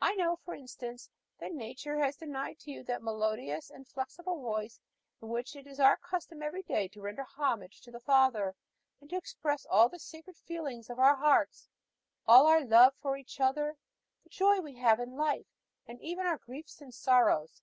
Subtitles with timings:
[0.00, 4.78] I know, for instance, that nature has denied to you that melodious and flexible voice
[5.20, 8.54] in which it is our custom every day to render homage to the Father,
[9.08, 11.68] to express all the sacred feelings of our hearts,
[12.24, 13.76] all our love for each other,
[14.22, 15.48] the joy we have in life,
[15.88, 17.60] and even our griefs and sorrows.